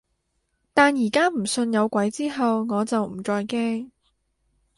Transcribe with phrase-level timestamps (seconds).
[0.73, 3.91] 但而家唔信有鬼之後，我就唔再驚